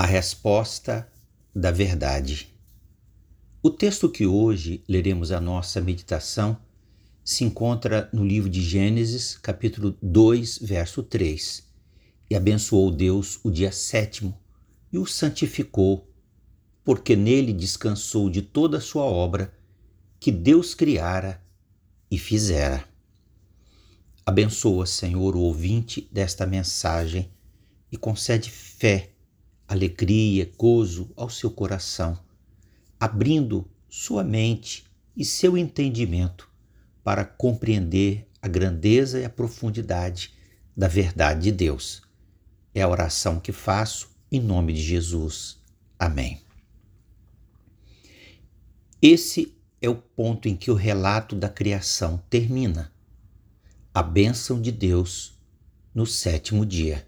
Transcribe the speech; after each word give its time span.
A 0.00 0.06
resposta 0.06 1.10
da 1.52 1.72
verdade. 1.72 2.56
O 3.60 3.68
texto 3.68 4.08
que 4.08 4.24
hoje 4.24 4.80
leremos 4.88 5.32
a 5.32 5.40
nossa 5.40 5.80
meditação 5.80 6.56
se 7.24 7.42
encontra 7.42 8.08
no 8.12 8.24
livro 8.24 8.48
de 8.48 8.62
Gênesis, 8.62 9.36
capítulo 9.36 9.98
2, 10.00 10.58
verso 10.58 11.02
3. 11.02 11.64
E 12.30 12.36
abençoou 12.36 12.92
Deus 12.92 13.40
o 13.42 13.50
dia 13.50 13.72
sétimo 13.72 14.38
e 14.92 14.98
o 14.98 15.04
santificou, 15.04 16.08
porque 16.84 17.16
nele 17.16 17.52
descansou 17.52 18.30
de 18.30 18.40
toda 18.40 18.78
a 18.78 18.80
sua 18.80 19.02
obra 19.02 19.52
que 20.20 20.30
Deus 20.30 20.76
criara 20.76 21.42
e 22.08 22.16
fizera. 22.16 22.84
Abençoa, 24.24 24.86
Senhor, 24.86 25.34
o 25.34 25.40
ouvinte 25.40 26.08
desta 26.12 26.46
mensagem 26.46 27.32
e 27.90 27.96
concede 27.96 28.48
fé 28.48 29.17
alegria, 29.68 30.50
gozo 30.56 31.10
ao 31.14 31.28
seu 31.28 31.50
coração, 31.50 32.18
abrindo 32.98 33.70
sua 33.88 34.24
mente 34.24 34.84
e 35.14 35.24
seu 35.24 35.58
entendimento 35.58 36.48
para 37.04 37.24
compreender 37.24 38.26
a 38.40 38.48
grandeza 38.48 39.20
e 39.20 39.24
a 39.24 39.30
profundidade 39.30 40.34
da 40.76 40.88
verdade 40.88 41.42
de 41.42 41.52
Deus. 41.52 42.02
É 42.74 42.82
a 42.82 42.88
oração 42.88 43.38
que 43.38 43.52
faço 43.52 44.10
em 44.30 44.40
nome 44.40 44.72
de 44.72 44.80
Jesus. 44.80 45.58
Amém. 45.98 46.40
Esse 49.00 49.54
é 49.80 49.88
o 49.88 49.94
ponto 49.94 50.48
em 50.48 50.56
que 50.56 50.70
o 50.70 50.74
relato 50.74 51.36
da 51.36 51.48
criação 51.48 52.22
termina. 52.28 52.92
A 53.92 54.02
bênção 54.02 54.60
de 54.60 54.70
Deus 54.70 55.38
no 55.94 56.06
sétimo 56.06 56.64
dia. 56.64 57.07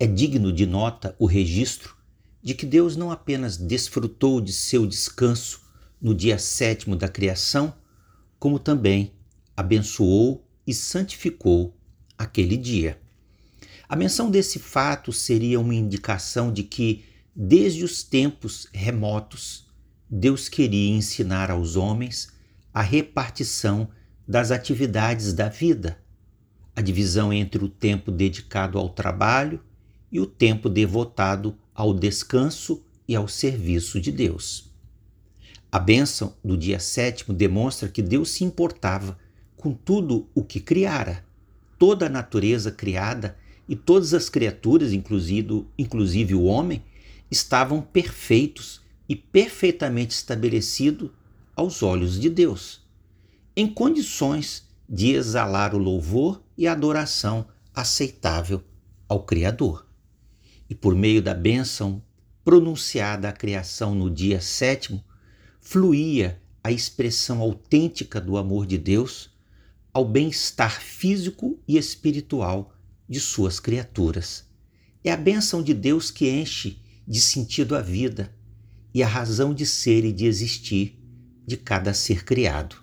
É 0.00 0.06
digno 0.06 0.52
de 0.52 0.64
nota 0.64 1.16
o 1.18 1.26
registro 1.26 1.96
de 2.40 2.54
que 2.54 2.64
Deus 2.64 2.94
não 2.94 3.10
apenas 3.10 3.56
desfrutou 3.56 4.40
de 4.40 4.52
seu 4.52 4.86
descanso 4.86 5.60
no 6.00 6.14
dia 6.14 6.38
sétimo 6.38 6.94
da 6.94 7.08
criação, 7.08 7.74
como 8.38 8.60
também 8.60 9.12
abençoou 9.56 10.46
e 10.64 10.72
santificou 10.72 11.76
aquele 12.16 12.56
dia. 12.56 13.00
A 13.88 13.96
menção 13.96 14.30
desse 14.30 14.60
fato 14.60 15.12
seria 15.12 15.58
uma 15.58 15.74
indicação 15.74 16.52
de 16.52 16.62
que, 16.62 17.04
desde 17.34 17.82
os 17.82 18.04
tempos 18.04 18.68
remotos, 18.72 19.66
Deus 20.08 20.48
queria 20.48 20.96
ensinar 20.96 21.50
aos 21.50 21.74
homens 21.74 22.32
a 22.72 22.82
repartição 22.82 23.88
das 24.28 24.52
atividades 24.52 25.32
da 25.32 25.48
vida, 25.48 25.98
a 26.76 26.80
divisão 26.80 27.32
entre 27.32 27.64
o 27.64 27.68
tempo 27.68 28.12
dedicado 28.12 28.78
ao 28.78 28.90
trabalho 28.90 29.60
e 30.10 30.20
o 30.20 30.26
tempo 30.26 30.68
devotado 30.68 31.56
ao 31.74 31.92
descanso 31.94 32.82
e 33.06 33.14
ao 33.14 33.28
serviço 33.28 34.00
de 34.00 34.10
Deus. 34.10 34.70
A 35.70 35.78
bênção 35.78 36.34
do 36.42 36.56
dia 36.56 36.80
sétimo 36.80 37.34
demonstra 37.34 37.88
que 37.88 38.02
Deus 38.02 38.30
se 38.30 38.42
importava 38.42 39.18
com 39.56 39.72
tudo 39.72 40.26
o 40.34 40.42
que 40.42 40.60
criara. 40.60 41.24
Toda 41.78 42.06
a 42.06 42.08
natureza 42.08 42.72
criada 42.72 43.36
e 43.68 43.76
todas 43.76 44.14
as 44.14 44.28
criaturas, 44.28 44.92
inclusive, 44.92 45.66
inclusive 45.78 46.34
o 46.34 46.44
homem, 46.44 46.82
estavam 47.30 47.82
perfeitos 47.82 48.80
e 49.08 49.14
perfeitamente 49.14 50.14
estabelecidos 50.14 51.10
aos 51.54 51.82
olhos 51.82 52.18
de 52.18 52.30
Deus, 52.30 52.86
em 53.54 53.66
condições 53.66 54.66
de 54.88 55.12
exalar 55.12 55.74
o 55.74 55.78
louvor 55.78 56.42
e 56.56 56.66
a 56.66 56.72
adoração 56.72 57.46
aceitável 57.74 58.62
ao 59.06 59.22
Criador 59.22 59.87
e 60.68 60.74
por 60.74 60.94
meio 60.94 61.22
da 61.22 61.34
bênção 61.34 62.02
pronunciada 62.44 63.28
à 63.28 63.32
criação 63.32 63.94
no 63.94 64.10
dia 64.10 64.40
sétimo, 64.40 65.04
fluía 65.60 66.40
a 66.62 66.72
expressão 66.72 67.40
autêntica 67.40 68.20
do 68.20 68.36
amor 68.36 68.66
de 68.66 68.78
Deus 68.78 69.30
ao 69.92 70.04
bem-estar 70.04 70.80
físico 70.80 71.58
e 71.66 71.76
espiritual 71.76 72.74
de 73.08 73.20
suas 73.20 73.58
criaturas. 73.58 74.46
É 75.02 75.10
a 75.10 75.16
bênção 75.16 75.62
de 75.62 75.72
Deus 75.72 76.10
que 76.10 76.28
enche 76.28 76.80
de 77.06 77.20
sentido 77.20 77.74
a 77.74 77.80
vida 77.80 78.34
e 78.92 79.02
a 79.02 79.06
razão 79.06 79.54
de 79.54 79.64
ser 79.64 80.04
e 80.04 80.12
de 80.12 80.26
existir 80.26 80.98
de 81.46 81.56
cada 81.56 81.94
ser 81.94 82.24
criado. 82.24 82.76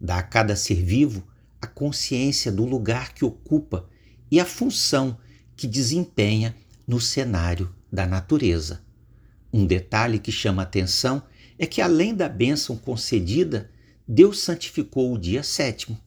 Dá 0.00 0.18
a 0.18 0.22
cada 0.22 0.54
ser 0.54 0.82
vivo 0.82 1.26
a 1.60 1.66
consciência 1.66 2.52
do 2.52 2.64
lugar 2.64 3.14
que 3.14 3.24
ocupa 3.24 3.88
e 4.30 4.38
a 4.40 4.44
função 4.44 5.18
que 5.56 5.66
desempenha 5.66 6.54
no 6.92 7.00
cenário 7.00 7.74
da 7.90 8.06
natureza. 8.06 8.84
Um 9.50 9.64
detalhe 9.64 10.18
que 10.18 10.30
chama 10.30 10.60
atenção 10.60 11.22
é 11.58 11.64
que, 11.64 11.80
além 11.80 12.14
da 12.14 12.28
bênção 12.28 12.76
concedida, 12.76 13.70
Deus 14.06 14.40
santificou 14.40 15.10
o 15.10 15.18
dia 15.18 15.42
sétimo. 15.42 15.98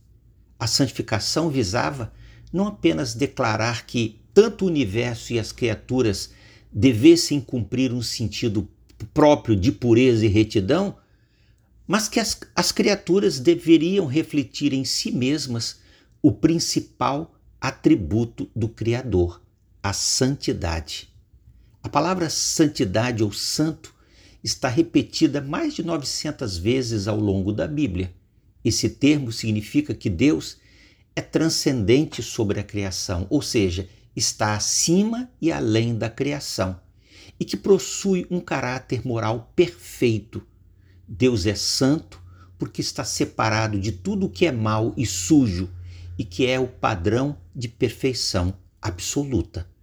A 0.59 0.67
santificação 0.67 1.49
visava 1.49 2.13
não 2.53 2.67
apenas 2.67 3.15
declarar 3.15 3.87
que 3.87 4.21
tanto 4.31 4.65
o 4.65 4.67
universo 4.67 5.33
e 5.33 5.39
as 5.39 5.51
criaturas 5.51 6.29
devessem 6.71 7.41
cumprir 7.41 7.91
um 7.91 8.03
sentido 8.03 8.69
próprio 9.11 9.55
de 9.55 9.71
pureza 9.71 10.23
e 10.23 10.29
retidão, 10.29 10.97
mas 11.87 12.07
que 12.07 12.19
as, 12.19 12.39
as 12.55 12.71
criaturas 12.71 13.39
deveriam 13.39 14.05
refletir 14.05 14.71
em 14.71 14.85
si 14.85 15.11
mesmas 15.11 15.79
o 16.21 16.31
principal 16.31 17.33
atributo 17.59 18.47
do 18.55 18.69
Criador, 18.69 19.41
a 19.85 19.93
santidade. 19.93 21.13
A 21.83 21.87
palavra 21.87 22.27
santidade 22.27 23.23
ou 23.23 23.31
santo 23.31 23.93
está 24.43 24.67
repetida 24.67 25.39
mais 25.39 25.75
de 25.75 25.83
900 25.83 26.57
vezes 26.57 27.07
ao 27.07 27.19
longo 27.19 27.53
da 27.53 27.67
Bíblia. 27.67 28.11
Esse 28.63 28.89
termo 28.89 29.31
significa 29.31 29.93
que 29.93 30.09
Deus 30.09 30.57
é 31.15 31.21
transcendente 31.21 32.23
sobre 32.23 32.59
a 32.59 32.63
criação, 32.63 33.27
ou 33.29 33.43
seja, 33.43 33.87
está 34.15 34.55
acima 34.55 35.29
e 35.39 35.51
além 35.51 35.95
da 35.95 36.09
criação, 36.09 36.81
e 37.39 37.45
que 37.45 37.55
possui 37.55 38.25
um 38.31 38.39
caráter 38.39 39.05
moral 39.05 39.53
perfeito. 39.55 40.41
Deus 41.07 41.45
é 41.45 41.53
santo 41.53 42.19
porque 42.57 42.81
está 42.81 43.05
separado 43.05 43.79
de 43.79 43.91
tudo 43.91 44.25
o 44.25 44.31
que 44.31 44.47
é 44.47 44.51
mal 44.51 44.95
e 44.97 45.05
sujo 45.05 45.69
e 46.17 46.23
que 46.23 46.47
é 46.47 46.59
o 46.59 46.67
padrão 46.67 47.37
de 47.55 47.67
perfeição 47.67 48.51
absoluta 48.81 49.74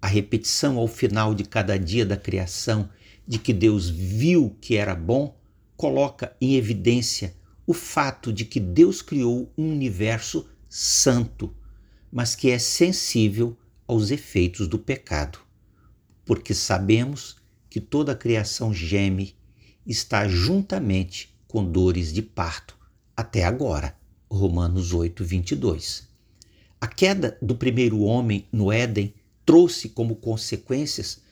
a 0.00 0.06
repetição 0.06 0.78
ao 0.78 0.88
final 0.88 1.34
de 1.34 1.44
cada 1.44 1.78
dia 1.78 2.06
da 2.06 2.16
criação 2.16 2.88
de 3.26 3.38
que 3.38 3.52
Deus 3.52 3.88
viu 3.88 4.56
que 4.60 4.76
era 4.76 4.94
bom, 4.94 5.38
coloca 5.76 6.36
em 6.40 6.56
evidência 6.56 7.34
o 7.66 7.72
fato 7.72 8.32
de 8.32 8.44
que 8.44 8.58
Deus 8.58 9.02
criou 9.02 9.52
um 9.56 9.70
universo 9.70 10.48
santo, 10.68 11.54
mas 12.10 12.34
que 12.34 12.50
é 12.50 12.58
sensível 12.58 13.56
aos 13.86 14.10
efeitos 14.10 14.66
do 14.66 14.78
pecado. 14.78 15.38
Porque 16.24 16.54
sabemos 16.54 17.36
que 17.68 17.80
toda 17.80 18.12
a 18.12 18.16
criação 18.16 18.74
geme, 18.74 19.36
está 19.86 20.28
juntamente 20.28 21.34
com 21.48 21.64
dores 21.64 22.12
de 22.12 22.22
parto 22.22 22.76
até 23.16 23.44
agora. 23.44 23.96
Romanos 24.30 24.92
8, 24.92 25.24
22. 25.24 26.08
A 26.80 26.86
queda 26.86 27.36
do 27.42 27.54
primeiro 27.54 28.00
homem 28.00 28.46
no 28.52 28.70
Éden 28.70 29.14
trouxe 29.50 29.88
como 29.88 30.14
consequências 30.14 31.22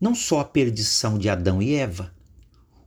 não 0.00 0.12
só 0.12 0.40
a 0.40 0.44
perdição 0.44 1.16
de 1.16 1.28
Adão 1.28 1.62
e 1.62 1.76
Eva, 1.76 2.12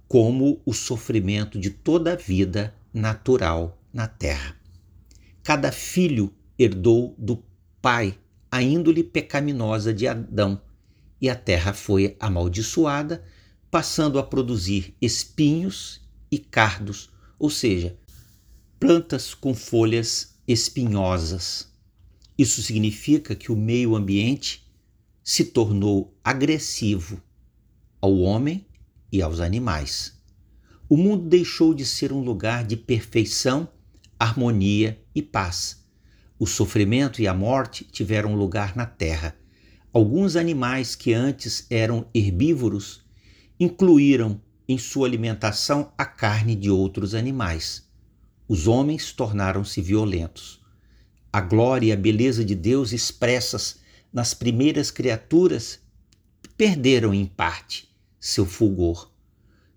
como 0.10 0.62
o 0.66 0.74
sofrimento 0.74 1.58
de 1.58 1.70
toda 1.70 2.12
a 2.12 2.16
vida 2.18 2.76
natural 2.94 3.82
na 3.94 4.10
terra. 4.10 4.58
Cada 5.42 5.72
filho 5.72 6.34
herdou 6.60 7.16
do 7.18 7.42
pai 7.82 8.20
a 8.52 8.62
índole 8.62 9.06
pecaminosa 9.06 9.94
de 9.94 10.06
Adão, 10.06 10.62
e 11.22 11.30
a 11.30 11.36
terra 11.36 11.72
foi 11.72 12.18
amaldiçoada, 12.20 13.24
passando 13.72 14.20
a 14.20 14.24
produzir 14.24 14.98
espinhos 15.02 16.02
e 16.30 16.38
cardos, 16.38 17.10
ou 17.40 17.50
seja, 17.50 17.98
plantas 18.78 19.34
com 19.34 19.56
folhas 19.56 20.38
espinhosas. 20.46 21.72
Isso 22.38 22.62
significa 22.62 23.34
que 23.34 23.50
o 23.50 23.56
meio 23.56 23.96
ambiente 23.96 24.63
se 25.24 25.46
tornou 25.46 26.14
agressivo 26.24 27.22
ao 28.02 28.20
homem 28.20 28.66
e 29.12 29.22
aos 29.22 29.40
animais. 29.40 30.20
O 30.90 30.98
mundo 30.98 31.30
deixou 31.30 31.74
de 31.74 31.86
ser 31.86 32.12
um 32.12 32.20
lugar 32.20 32.66
de 32.66 32.76
perfeição, 32.76 33.70
harmonia 34.20 35.02
e 35.16 35.22
paz. 35.22 35.82
O 36.38 36.46
sofrimento 36.46 37.22
e 37.22 37.28
a 37.28 37.34
morte 37.34 37.86
tiveram 37.86 38.36
lugar 38.36 38.76
na 38.76 38.86
terra. 38.86 39.36
Alguns 39.94 40.36
animais 40.36 40.96
que 40.96 41.14
antes 41.14 41.66
eram 41.70 42.06
herbívoros 42.14 43.02
incluíram 43.58 44.42
em 44.68 44.78
sua 44.78 45.08
alimentação 45.08 45.94
a 45.98 46.06
carne 46.06 46.56
de 46.56 46.70
outros 46.70 47.16
animais. 47.16 47.88
Os 48.48 48.68
homens 48.68 49.14
tornaram-se 49.14 49.82
violentos. 49.82 50.62
A 51.32 51.40
glória 51.40 51.88
e 51.88 51.92
a 51.94 51.98
beleza 51.98 52.44
de 52.44 52.56
Deus 52.56 52.92
expressas 52.92 53.83
nas 54.14 54.34
primeiras 54.36 54.92
criaturas 54.92 55.80
perderam 56.56 57.14
em 57.14 57.26
parte 57.26 57.90
seu 58.20 58.46
fulgor. 58.46 59.12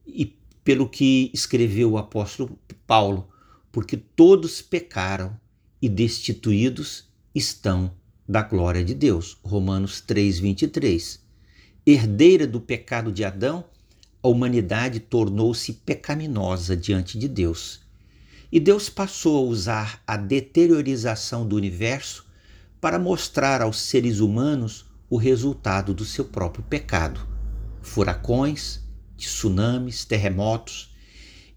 E 0.06 0.36
pelo 0.62 0.88
que 0.88 1.30
escreveu 1.32 1.92
o 1.92 1.98
apóstolo 1.98 2.58
Paulo, 2.86 3.28
porque 3.72 3.96
todos 3.96 4.60
pecaram 4.60 5.38
e 5.80 5.88
destituídos 5.88 7.08
estão 7.34 7.92
da 8.28 8.42
glória 8.42 8.84
de 8.84 8.94
Deus. 8.94 9.38
Romanos 9.42 10.00
3:23. 10.00 11.20
Herdeira 11.86 12.46
do 12.46 12.60
pecado 12.60 13.12
de 13.12 13.24
Adão, 13.24 13.64
a 14.22 14.28
humanidade 14.28 15.00
tornou-se 15.00 15.72
pecaminosa 15.72 16.76
diante 16.76 17.18
de 17.18 17.28
Deus. 17.28 17.80
E 18.50 18.58
Deus 18.58 18.88
passou 18.88 19.38
a 19.38 19.48
usar 19.48 20.02
a 20.06 20.16
deteriorização 20.16 21.46
do 21.46 21.56
universo 21.56 22.25
para 22.86 23.00
mostrar 23.00 23.62
aos 23.62 23.80
seres 23.80 24.20
humanos 24.20 24.86
o 25.10 25.16
resultado 25.16 25.92
do 25.92 26.04
seu 26.04 26.24
próprio 26.24 26.62
pecado. 26.62 27.20
Furacões, 27.82 28.78
tsunamis, 29.16 30.04
terremotos 30.04 30.94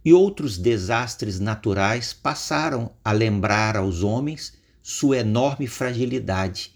e 0.03 0.11
outros 0.11 0.57
desastres 0.57 1.39
naturais 1.39 2.13
passaram 2.13 2.95
a 3.05 3.11
lembrar 3.11 3.77
aos 3.77 4.01
homens 4.01 4.53
sua 4.81 5.19
enorme 5.19 5.67
fragilidade 5.67 6.73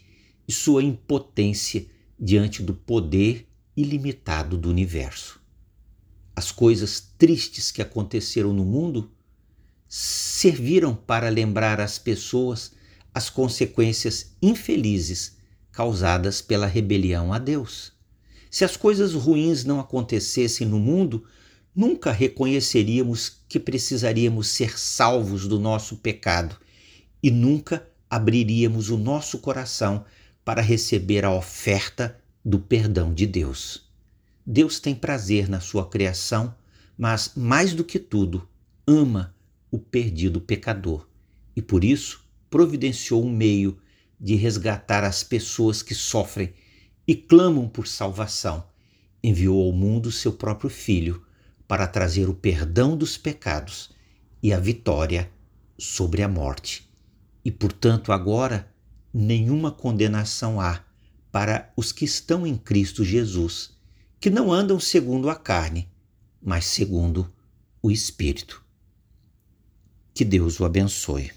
e 0.48 0.54
sua 0.54 0.84
impotência 0.84 1.88
diante 2.20 2.62
do 2.62 2.76
poder 2.76 3.50
ilimitado 3.76 4.56
do 4.56 4.70
universo. 4.70 5.42
As 6.36 6.52
coisas 6.52 7.02
tristes 7.18 7.72
que 7.72 7.82
aconteceram 7.82 8.54
no 8.54 8.64
mundo 8.64 9.12
serviram 9.90 10.94
para 10.94 11.28
lembrar 11.30 11.82
às 11.82 11.98
pessoas 11.98 12.83
as 13.14 13.30
consequências 13.30 14.36
infelizes 14.42 15.38
causadas 15.72 16.42
pela 16.42 16.68
rebelião 16.68 17.34
a 17.34 17.40
Deus. 17.40 17.92
Se 18.50 18.64
as 18.64 18.78
coisas 18.78 19.14
ruins 19.14 19.64
não 19.64 19.80
acontecessem 19.80 20.68
no 20.68 20.80
mundo, 20.80 21.26
nunca 21.76 22.12
reconheceríamos 22.12 23.38
que 23.48 23.60
precisaríamos 23.60 24.48
ser 24.48 24.78
salvos 24.78 25.48
do 25.48 25.60
nosso 25.60 25.98
pecado 25.98 26.56
e 27.22 27.32
nunca 27.32 27.88
abriríamos 28.10 28.90
o 28.90 28.98
nosso 28.98 29.40
coração 29.40 30.06
para 30.46 30.62
receber 30.62 31.26
a 31.26 31.32
oferta 31.32 32.20
do 32.46 32.60
perdão 32.60 33.14
de 33.14 33.26
Deus. 33.26 33.90
Deus 34.46 34.80
tem 34.80 34.94
prazer 34.94 35.50
na 35.50 35.60
sua 35.60 35.88
criação, 35.90 36.54
mas 36.98 37.32
mais 37.36 37.74
do 37.74 37.84
que 37.84 37.98
tudo, 37.98 38.48
ama 38.86 39.34
o 39.72 39.80
perdido 39.80 40.40
pecador 40.40 41.08
e 41.56 41.62
por 41.62 41.84
isso 41.84 42.23
providenciou 42.54 43.26
um 43.26 43.32
meio 43.32 43.80
de 44.20 44.36
resgatar 44.36 45.04
as 45.04 45.24
pessoas 45.24 45.82
que 45.82 45.96
sofrem 45.96 46.54
e 47.08 47.16
clamam 47.16 47.68
por 47.68 47.88
salvação. 47.88 48.64
Enviou 49.24 49.66
ao 49.66 49.72
mundo 49.72 50.12
seu 50.12 50.32
próprio 50.32 50.70
Filho 50.70 51.26
para 51.68 51.88
trazer 51.88 52.30
o 52.30 52.36
perdão 52.36 52.96
dos 52.96 53.18
pecados 53.18 53.90
e 54.44 54.54
a 54.54 54.60
vitória 54.60 55.32
sobre 55.80 56.22
a 56.22 56.28
morte. 56.28 56.88
E, 57.44 57.50
portanto, 57.50 58.12
agora 58.12 58.72
nenhuma 59.12 59.72
condenação 59.72 60.62
há 60.62 60.84
para 61.32 61.74
os 61.76 61.92
que 61.92 62.06
estão 62.06 62.46
em 62.46 62.56
Cristo 62.56 63.04
Jesus, 63.04 63.72
que 64.20 64.30
não 64.30 64.54
andam 64.54 64.80
segundo 64.80 65.28
a 65.28 65.36
carne, 65.36 65.90
mas 66.40 66.66
segundo 66.66 67.34
o 67.82 67.90
Espírito. 67.90 68.64
Que 70.14 70.24
Deus 70.24 70.60
o 70.60 70.66
abençoe. 70.66 71.32